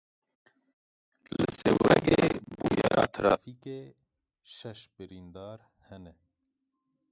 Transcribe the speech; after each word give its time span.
Li 1.35 1.45
Sêwregê 1.57 2.23
bûyera 2.57 3.03
trafîkê, 3.15 3.81
şeş 4.55 4.79
birîndar 4.95 5.59
hene. 5.87 6.13